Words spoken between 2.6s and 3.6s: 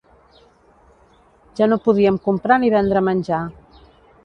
ni vendre menjar.